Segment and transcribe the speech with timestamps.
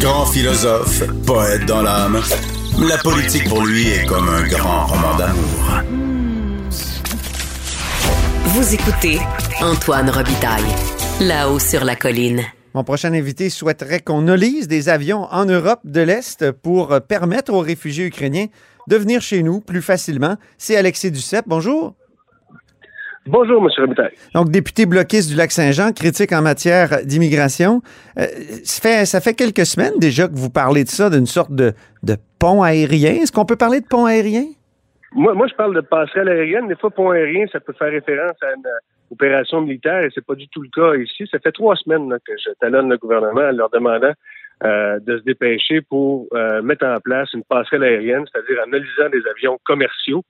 [0.00, 2.20] Grand philosophe, poète dans l'âme,
[2.78, 5.82] la politique pour lui est comme un grand roman d'amour.
[8.44, 9.18] Vous écoutez
[9.60, 10.62] Antoine Robitaille,
[11.20, 12.42] là-haut sur la colline.
[12.74, 17.60] Mon prochain invité souhaiterait qu'on lise des avions en Europe de l'Est pour permettre aux
[17.60, 18.46] réfugiés ukrainiens
[18.88, 20.36] de venir chez nous plus facilement.
[20.58, 21.46] C'est Alexis Duceppe.
[21.48, 21.94] Bonjour.
[23.26, 23.68] Bonjour, M.
[23.76, 24.12] Robitaille.
[24.34, 27.82] Donc, député bloquiste du Lac-Saint-Jean, critique en matière d'immigration.
[28.18, 28.26] Euh,
[28.62, 31.72] ça, fait, ça fait quelques semaines déjà que vous parlez de ça, d'une sorte de,
[32.04, 33.14] de pont aérien.
[33.14, 34.44] Est-ce qu'on peut parler de pont aérien?
[35.12, 36.68] Moi, moi, je parle de passerelle aérienne.
[36.68, 38.62] Des fois, pont aérien, ça peut faire référence à une
[39.10, 41.28] opération militaire et c'est pas du tout le cas ici.
[41.30, 44.12] Ça fait trois semaines que je talonne le gouvernement en leur demandant
[44.64, 49.08] euh, de se dépêcher pour euh, mettre en place une passerelle aérienne, c'est-à-dire en analysant
[49.10, 50.22] des avions commerciaux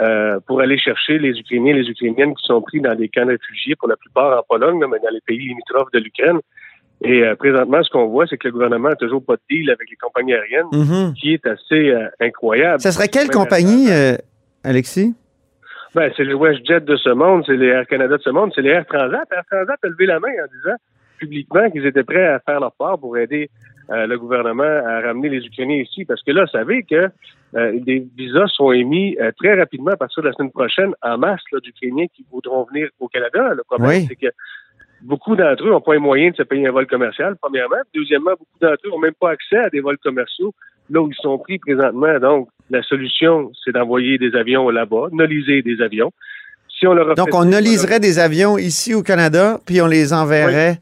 [0.00, 3.26] euh, pour aller chercher les Ukrainiens et les Ukrainiennes qui sont pris dans des camps
[3.26, 6.38] de réfugiés, pour la plupart en Pologne, mais dans les pays limitrophes de l'Ukraine.
[7.04, 9.70] Et euh, présentement, ce qu'on voit, c'est que le gouvernement n'a toujours pas de deal
[9.70, 11.14] avec les compagnies aériennes, Mhm.
[11.14, 12.80] qui est assez euh, incroyable.
[12.80, 13.88] Ça serait quelle compagnie,
[14.64, 15.14] Alexis?
[15.94, 18.62] Ben, c'est les WestJet de ce monde, c'est les Air Canada de ce monde, c'est
[18.62, 19.28] les Air Transat.
[19.30, 20.76] Air Transat a levé la main en disant
[21.22, 23.48] publiquement qu'ils étaient prêts à faire leur part pour aider
[23.90, 26.04] euh, le gouvernement à ramener les Ukrainiens ici.
[26.04, 27.08] Parce que là, vous savez que
[27.54, 31.18] euh, des visas sont émis euh, très rapidement à partir de la semaine prochaine en
[31.18, 33.54] masse d'Ukrainiens qui voudront venir au Canada.
[33.54, 34.06] Le problème, Oui.
[34.08, 34.32] c'est que
[35.02, 37.82] beaucoup d'entre eux n'ont pas les moyens de se payer un vol commercial, premièrement.
[37.94, 40.52] Deuxièmement, beaucoup d'entre eux n'ont même pas accès à des vols commerciaux
[40.90, 42.18] là où ils sont pris présentement.
[42.18, 46.12] Donc, la solution, c'est d'envoyer des avions là-bas, noliser des avions.
[46.68, 50.78] Si on leur Donc, on liserait des avions ici au Canada, puis on les enverrait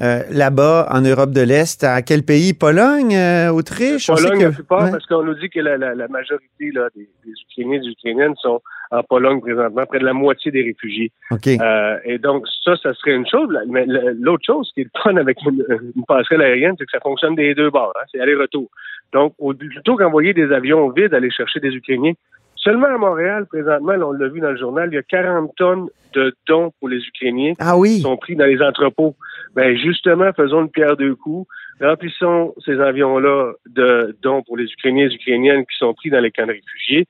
[0.00, 1.82] euh, là-bas, en Europe de l'Est.
[1.84, 2.52] À quel pays?
[2.54, 4.06] Pologne, euh, Autriche?
[4.06, 4.90] Pologne, que- la plupart, Ouais.
[4.92, 7.88] parce qu'on nous dit que la, la, la majorité là, des, des Ukrainiens et des
[7.92, 8.60] Ukrainiennes sont
[8.90, 11.12] en Pologne présentement, près de la moitié des réfugiés.
[11.30, 11.46] OK.
[11.48, 13.48] Euh, et donc, ça, ça serait une chose.
[13.68, 15.62] Mais l'autre chose qui est fun avec une,
[15.94, 17.92] une passerelle aérienne, c'est que ça fonctionne des deux bords.
[17.96, 18.68] Hein, c'est aller-retour.
[19.12, 22.12] Donc, au, plutôt qu'envoyer des avions vides aller chercher des Ukrainiens,
[22.58, 25.50] seulement à Montréal, présentement, là, on l'a vu dans le journal, il y a 40
[25.56, 27.96] tonnes de dons pour les Ukrainiens Ah oui.
[27.96, 29.14] qui sont pris dans les entrepôts.
[29.54, 31.46] Ben justement, faisons une pierre deux coups.
[31.80, 36.20] Remplissons ces avions-là de dons pour les Ukrainiens et les Ukrainiennes qui sont pris dans
[36.20, 37.06] les camps de réfugiés.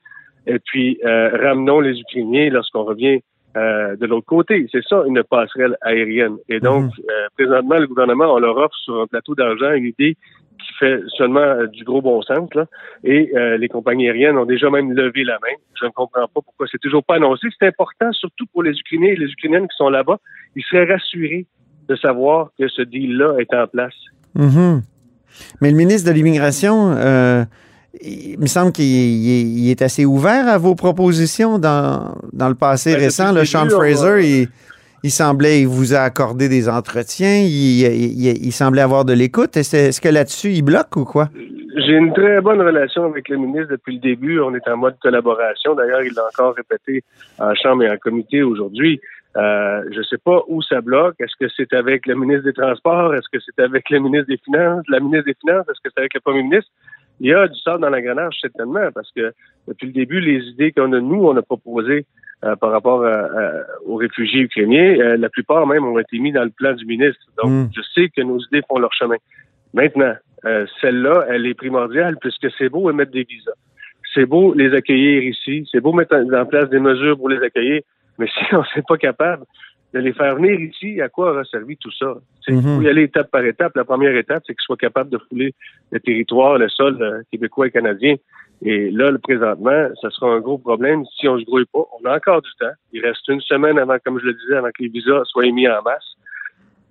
[0.47, 3.21] Et puis, euh, ramenons les Ukrainiens lorsqu'on revient
[3.57, 4.67] euh, de l'autre côté.
[4.71, 6.37] C'est ça, une passerelle aérienne.
[6.47, 10.15] Et donc, euh, présentement, le gouvernement, on leur offre sur un plateau d'argent une idée
[10.59, 12.49] qui fait seulement euh, du gros bon sens.
[12.53, 12.65] Là.
[13.03, 15.55] Et euh, les compagnies aériennes ont déjà même levé la main.
[15.79, 17.47] Je ne comprends pas pourquoi c'est toujours pas annoncé.
[17.59, 20.19] C'est important, surtout pour les Ukrainiens et les Ukrainiennes qui sont là-bas.
[20.55, 21.45] Ils seraient rassurés
[21.87, 23.95] de savoir que ce deal-là est en place.
[24.35, 24.81] Mhm.
[25.61, 27.43] Mais le ministre de l'Immigration, euh,
[28.01, 32.49] il me semble qu'il il est, il est assez ouvert à vos propositions dans, dans
[32.49, 33.33] le passé Ben, récent.
[33.33, 34.47] Le Sean Fraser, va- il,
[35.03, 39.57] il semblait, il vous a accordé des entretiens, il, semblait avoir de l'écoute.
[39.57, 41.29] Est-ce est-ce que là-dessus, il bloque ou quoi?
[41.77, 44.39] J'ai une très bonne relation avec le ministre depuis le début.
[44.41, 45.75] On est en mode collaboration.
[45.75, 47.03] D'ailleurs, il l'a encore répété
[47.39, 48.99] en chambre et en comité aujourd'hui.
[49.37, 51.15] Euh, je ne sais pas où ça bloque.
[51.19, 53.13] Est-ce que c'est avec le ministre des Transports?
[53.13, 54.83] Est-ce que c'est avec le ministre des Finances?
[54.89, 55.65] La ministre des Finances?
[55.69, 56.69] Est-ce que c'est avec le premier ministre?
[57.19, 59.33] Il y a du sort dans l'engrenage, certainement, parce que
[59.67, 62.05] depuis le début, les idées qu'on a, nous, on a proposées
[62.45, 66.31] euh, par rapport à- à- aux réfugiés ukrainiens, euh, la plupart même ont été mis
[66.31, 67.19] dans le plan du ministre.
[67.43, 67.69] Donc, Mm.
[67.75, 69.17] je sais que nos idées font leur chemin.
[69.73, 70.13] Maintenant,
[70.45, 73.51] euh, celle-là, elle est primordiale puisque c'est beau émettre des visas.
[74.13, 75.67] C'est beau les accueillir ici.
[75.69, 77.81] C'est beau mettre en en place des mesures pour les accueillir.
[78.17, 79.43] Mais si on n'est pas capable
[79.93, 82.15] de les faire venir ici, à quoi aura servi tout ça?
[82.45, 82.59] C'est Mhm.
[82.59, 83.75] Il faut y aller étape par étape.
[83.75, 85.53] La première étape, c'est qu'ils soient capables de fouler
[85.91, 88.15] le territoire, le sol euh, québécois et canadien.
[88.61, 91.85] Et là, le présentement, ça sera un gros problème si on se grouille pas.
[91.99, 92.73] On a encore du temps.
[92.91, 95.67] Il reste une semaine avant, comme je le disais, avant que les visas soient émis
[95.67, 96.15] en masse.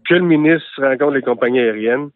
[0.08, 2.08] Que le ministre rencontre les compagnies aériennes,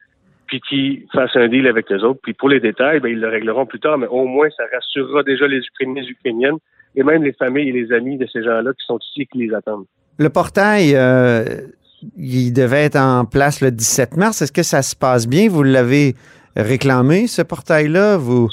[0.47, 2.21] puis qu'ils fassent un deal avec les autres.
[2.23, 5.23] Puis pour les détails, ben, ils le régleront plus tard, mais au moins, ça rassurera
[5.23, 6.59] déjà les Ukrainiens et les Ukrainiennes
[6.95, 9.39] et même les familles et les amis de ces gens-là qui sont ici et qui
[9.39, 9.87] les attendent.
[10.19, 11.45] Le portail, euh,
[12.17, 14.43] il devait être en place le 17 mars.
[14.43, 15.49] Est-ce que ça se passe bien?
[15.49, 16.15] Vous l'avez
[16.57, 18.17] réclamé, ce portail-là?
[18.19, 18.49] Vous,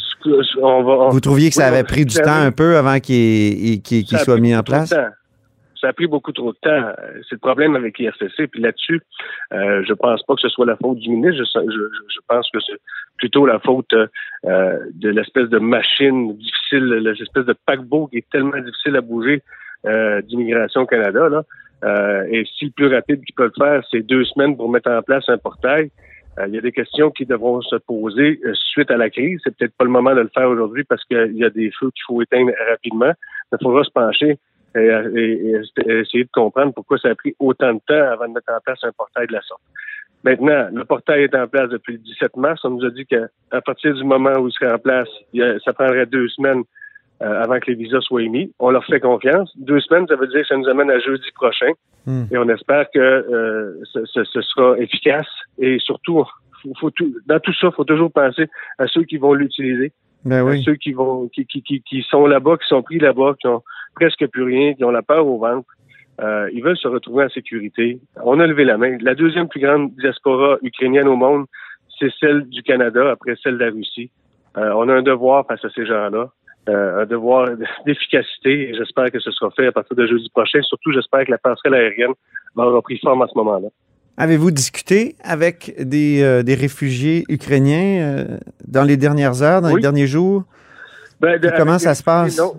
[0.62, 3.82] On va, on- vous trouviez que ça avait pris du temps un peu avant qu'il
[4.06, 4.94] soit mis en place?
[5.82, 6.70] Ça a pris beaucoup trop de temps.
[6.72, 6.94] Euh,
[7.30, 8.48] C'est le problème avec l'IRCC.
[8.52, 9.00] Puis là-dessus,
[9.54, 11.42] euh, je pense pas que ce soit la faute du ministre.
[11.56, 11.78] Je, je,
[12.14, 12.78] je pense que c'est
[13.18, 16.84] plutôt la faute euh, de l'espèce de machine difficile,
[17.18, 19.42] l'espèce de paquebot qui est tellement difficile à bouger
[19.86, 21.30] euh, d'immigration au Canada.
[21.30, 21.44] Là.
[21.84, 25.02] Euh, et si le plus rapide qu'ils peuvent faire, c'est deux semaines pour mettre en
[25.02, 25.90] place un portail,
[26.38, 29.40] euh, il y a des questions qui devront se poser euh, suite à la crise.
[29.44, 31.90] C'est peut-être pas le moment de le faire aujourd'hui parce qu'il y a des feux
[31.92, 33.12] qu'il faut éteindre rapidement.
[33.52, 34.38] Il faudra se pencher
[34.76, 34.80] et,
[35.16, 38.52] et- et essayer de comprendre pourquoi ça a pris autant de temps avant de mettre
[38.54, 39.62] en place un portail de la sorte.
[40.24, 42.60] Maintenant, le portail est en place depuis le 17 mars.
[42.66, 45.08] On nous a dit qu'à partir du moment où il serait en place,
[45.64, 46.64] ça prendrait deux semaines
[47.22, 48.52] euh, avant que les visas soient émis.
[48.60, 49.52] On leur fait confiance.
[49.58, 51.72] Deux semaines, ça veut dire que ça nous amène à jeudi prochain.
[52.06, 52.24] Hmm.
[52.32, 55.28] Et on espère que euh, ce, sera efficace.
[55.58, 56.24] Et surtout,
[56.80, 56.92] faut,
[57.28, 59.92] dans tout ça, il faut toujours penser à ceux qui vont l'utiliser.
[60.26, 60.60] Ben oui.
[60.60, 63.48] À ceux qui vont qui, qui, qui, qui sont là-bas, qui sont pris là-bas, qui
[63.48, 63.64] ont
[63.96, 65.68] presque plus rien, qui ont la peur au ventre.
[66.22, 68.00] Euh, ils veulent se retrouver en sécurité.
[68.24, 68.98] On a levé la main.
[69.02, 71.46] La deuxième plus grande diaspora ukrainienne au monde,
[71.98, 74.12] c'est celle du Canada, après celle de la Russie.
[74.58, 76.32] Euh, on a un devoir face à ces gens-là,
[76.68, 77.50] un devoir
[77.86, 80.62] d'efficacité, j'espère que ce sera fait à partir de jeudi prochain.
[80.62, 82.14] Surtout, j'espère que la passerelle aérienne
[82.56, 83.70] va avoir pris forme à ce moment-là.
[84.18, 88.28] Avez-vous discuté avec des, des réfugiés ukrainiens
[88.68, 90.44] dans les dernières heures, dans les derniers jours?
[91.20, 92.38] Ben, comment ça se passe?
[92.38, 92.54] Non.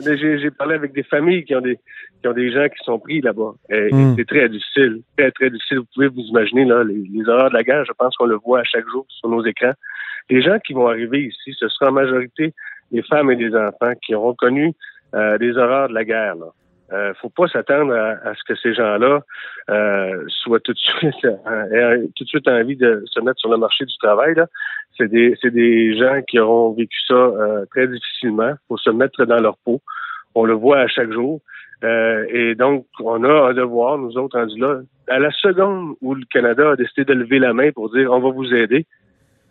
[0.00, 1.78] J'ai parlé avec des familles qui ont des
[2.22, 3.54] qui ont des gens qui sont pris là-bas.
[3.68, 4.14] Hmm.
[4.16, 5.78] C'est très difficile, très très difficile.
[5.78, 7.84] Vous pouvez vous imaginer là les, les horreurs de la guerre.
[7.84, 9.74] Je pense qu'on le voit à chaque jour sur nos écrans.
[10.30, 12.54] Les gens qui vont arriver ici, ce sera en majorité
[12.92, 14.72] des femmes et des enfants qui auront connu
[15.14, 16.36] euh, des horreurs de la guerre.
[16.36, 16.46] Là.
[16.92, 19.22] Euh, faut pas s'attendre à, ce que ces gens-là
[19.70, 23.56] euh, soient tout de suite euh, tout de suite envie de se mettre sur le
[23.56, 24.34] marché du travail.
[24.98, 28.52] C'est des c'est des gens qui auront vécu ça euh, très difficilement.
[28.68, 29.80] Faut se mettre dans leur peau.
[30.34, 31.40] On le voit à chaque jour.
[31.82, 34.80] Euh, et donc, on a un devoir, nous autres, rendus là.
[35.08, 38.20] À la seconde où le Canada a décidé de lever la main pour dire on
[38.20, 38.86] va vous aider,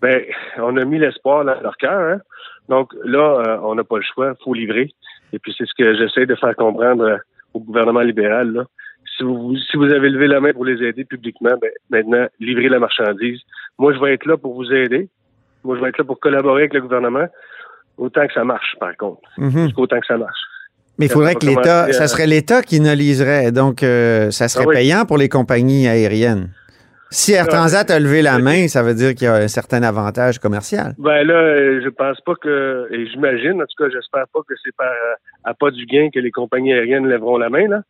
[0.01, 0.23] ben,
[0.57, 1.99] on a mis l'espoir dans leur cœur.
[1.99, 2.21] Hein?
[2.69, 4.89] Donc là, euh, on n'a pas le choix, faut livrer.
[5.33, 7.17] Et puis c'est ce que j'essaie de faire comprendre euh,
[7.53, 8.51] au gouvernement libéral.
[8.51, 8.63] Là.
[9.17, 12.69] Si vous si vous avez levé la main pour les aider publiquement, ben, maintenant, livrez
[12.69, 13.39] la marchandise.
[13.77, 15.09] Moi, je vais être là pour vous aider.
[15.63, 17.27] Moi, je vais être là pour collaborer avec le gouvernement,
[17.97, 19.21] autant que ça marche, par contre.
[19.37, 20.39] Mm Autant que ça marche.
[20.97, 23.51] Mais il faudrait que l'État, ça serait l'État qui ne liserait.
[23.51, 26.49] Donc, euh, ça serait ah payant pour les compagnies aériennes.
[27.13, 29.83] Si Air Transat a levé la main, ça veut dire qu'il y a un certain
[29.83, 30.93] avantage commercial.
[30.97, 34.73] Ben là, je pense pas que, et j'imagine, en tout cas, j'espère pas que c'est
[34.77, 37.67] par euh, à pas du gain que les compagnies aériennes lèveront la main.
[37.67, 37.81] Là.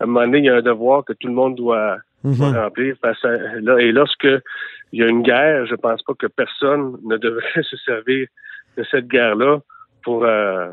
[0.00, 2.56] À un moment donné, il y a un devoir que tout le monde doit, mhm.
[2.56, 2.96] remplir.
[3.02, 4.28] là, et lorsque
[4.92, 8.28] il y a une guerre, je pense pas que personne ne devrait se servir
[8.78, 9.58] de cette guerre-là
[10.02, 10.70] pour euh,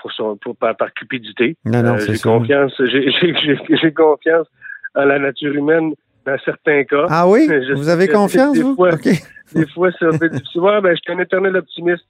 [0.00, 1.58] pour, son, pour par, cupidité.
[1.66, 4.46] Non, j'ai confiance, j'ai confiance
[4.94, 5.92] en la nature humaine
[6.26, 7.06] dans certains cas.
[7.08, 7.48] Ah oui?
[7.74, 8.74] vous avez confiance, des vous?
[8.74, 8.90] Fois,
[9.54, 10.60] Des fois, c'est un peu difficile.
[10.60, 12.04] Ouais, ben, je suis un éternel optimiste.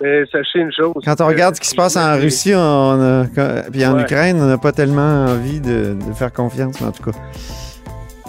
[0.00, 0.92] Mais sachez une chose.
[1.04, 3.26] Quand on regarde ce qui se passe en Russie on
[3.72, 7.02] puis en Ukraine, on n'a pas tellement envie de, de, faire confiance, mais en tout
[7.02, 7.18] cas.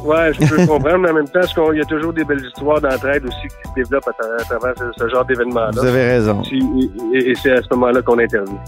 [0.02, 1.42] Ouais, je peux comprendre, mais en même temps,
[1.74, 5.10] il y a toujours des belles histoires d'entraide aussi qui se développent à, travers ce,
[5.10, 5.72] genre d'événement-là.
[5.74, 6.42] Vous avez raison.
[7.14, 8.64] Et, c'est à ce moment-là qu'on intervient.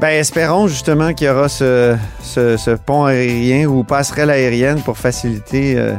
[0.00, 5.76] Ben, espérons justement qu'il y aura ce, ce, pont aérien ou passerelle aérienne pour faciliter
[5.76, 5.94] euh,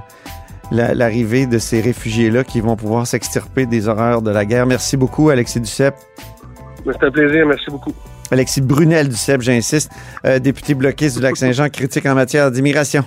[0.72, 4.66] l'arrivée de ces réfugiés-là qui vont pouvoir s'extirper des horreurs de la guerre.
[4.66, 5.96] Merci beaucoup, Alexis Duceppe.
[6.86, 7.46] C'est un plaisir.
[7.46, 7.92] Merci beaucoup.
[8.32, 9.92] Alexis Brunel Duceppe, j'insiste,
[10.26, 13.04] euh, député bloquiste du Lac-Saint-Jean, critique en matière d'immigration.